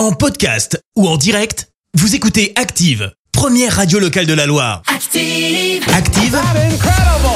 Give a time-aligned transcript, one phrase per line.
[0.00, 4.80] En podcast ou en direct, vous écoutez Active, première radio locale de la Loire.
[4.86, 5.84] Active.
[5.94, 6.38] Active,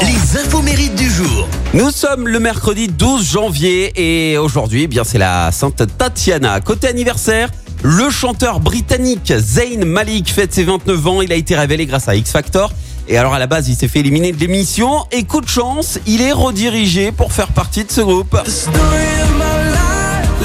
[0.00, 1.46] les infos mérites du jour.
[1.74, 6.58] Nous sommes le mercredi 12 janvier et aujourd'hui, eh bien c'est la Sainte Tatiana.
[6.62, 7.50] Côté anniversaire,
[7.82, 11.21] le chanteur britannique Zayn Malik fête ses 29 ans.
[11.21, 12.73] Il a été révélé grâce à X Factor.
[13.09, 15.05] Et alors à la base, il s'est fait éliminer de l'émission.
[15.12, 18.39] Et coup de chance, il est redirigé pour faire partie de ce groupe.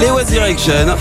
[0.02, 0.98] Les One Direction.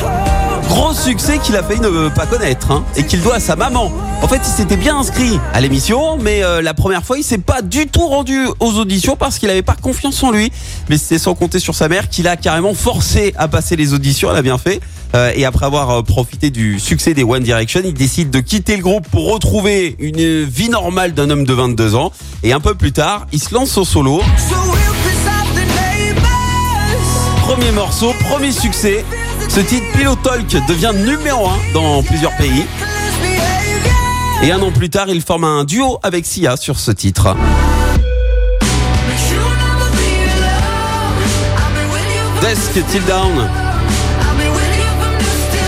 [0.78, 3.90] Gros succès qu'il a failli ne pas connaître hein, et qu'il doit à sa maman.
[4.22, 7.38] En fait, il s'était bien inscrit à l'émission, mais euh, la première fois, il s'est
[7.38, 10.52] pas du tout rendu aux auditions parce qu'il avait pas confiance en lui.
[10.88, 14.30] Mais c'était sans compter sur sa mère qu'il a carrément forcé à passer les auditions.
[14.30, 14.80] Elle a bien fait.
[15.16, 18.76] Euh, et après avoir euh, profité du succès des One Direction, il décide de quitter
[18.76, 22.12] le groupe pour retrouver une vie normale d'un homme de 22 ans.
[22.44, 24.20] Et un peu plus tard, il se lance au solo.
[27.42, 29.04] Premier morceau, premier succès.
[29.48, 32.64] Ce titre Pillow Talk devient numéro 1 dans plusieurs pays.
[34.42, 37.34] Et un an plus tard, il forme un duo avec Sia sur ce titre.
[42.42, 43.48] Desk Till Down.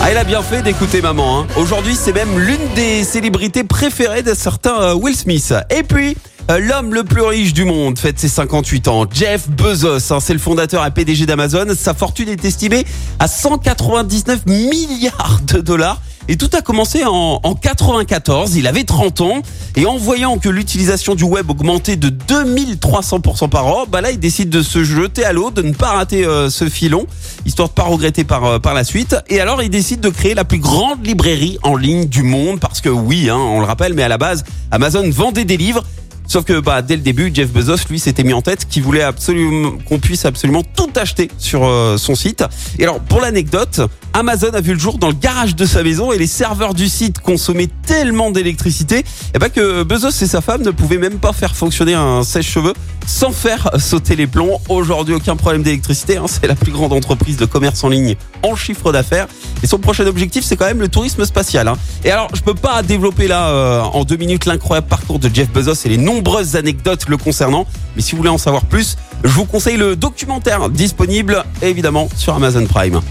[0.03, 1.41] Ah, il a bien fait d'écouter maman.
[1.41, 1.47] hein.
[1.57, 5.53] Aujourd'hui, c'est même l'une des célébrités préférées de certains euh, Will Smith.
[5.69, 6.17] Et puis,
[6.59, 9.05] l'homme le plus riche du monde fête ses 58 ans.
[9.11, 11.67] Jeff Bezos, hein, c'est le fondateur et PDG d'Amazon.
[11.77, 12.85] Sa fortune est estimée
[13.19, 16.01] à 199 milliards de dollars.
[16.27, 19.41] Et tout a commencé en, en 94, il avait 30 ans,
[19.75, 24.19] et en voyant que l'utilisation du web augmentait de 2300% par an, bah là il
[24.19, 27.07] décide de se jeter à l'eau, de ne pas rater euh, ce filon,
[27.45, 29.15] histoire de pas regretter par, euh, par la suite.
[29.29, 32.81] Et alors il décide de créer la plus grande librairie en ligne du monde, parce
[32.81, 35.83] que oui, hein, on le rappelle, mais à la base, Amazon vendait des livres,
[36.31, 39.01] Sauf que bah, dès le début, Jeff Bezos, lui, s'était mis en tête qu'il voulait
[39.03, 42.45] absolument qu'on puisse absolument tout acheter sur euh, son site.
[42.79, 43.81] Et alors, pour l'anecdote,
[44.13, 46.87] Amazon a vu le jour dans le garage de sa maison et les serveurs du
[46.87, 49.03] site consommaient tellement d'électricité
[49.35, 52.73] eh ben, que Bezos et sa femme ne pouvaient même pas faire fonctionner un sèche-cheveux
[53.07, 54.61] sans faire sauter les plombs.
[54.69, 56.15] Aujourd'hui, aucun problème d'électricité.
[56.17, 56.25] hein.
[56.27, 59.27] C'est la plus grande entreprise de commerce en ligne en chiffre d'affaires.
[59.63, 61.67] Et son prochain objectif, c'est quand même le tourisme spatial.
[61.67, 61.77] hein.
[62.05, 65.49] Et alors, je peux pas développer là euh, en deux minutes l'incroyable parcours de Jeff
[65.51, 67.65] Bezos et les nombreuses anecdotes le concernant.
[67.95, 72.35] Mais si vous voulez en savoir plus, je vous conseille le documentaire disponible évidemment sur
[72.35, 73.01] Amazon Prime.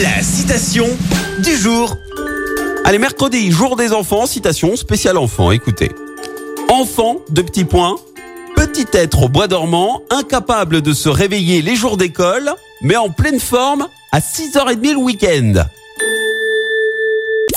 [0.00, 0.86] La citation
[1.42, 1.96] du jour.
[2.84, 5.50] Allez, mercredi, jour des enfants, citation spéciale enfant.
[5.50, 5.90] Écoutez.
[6.68, 7.96] Enfant, de petits points,
[8.54, 12.52] petit être au bois dormant, incapable de se réveiller les jours d'école,
[12.82, 15.64] mais en pleine forme à 6h30 le week-end.